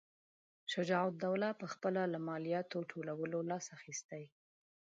[0.73, 4.23] شجاع الدوله پخپله له مالیاتو ټولولو لاس اخیستی.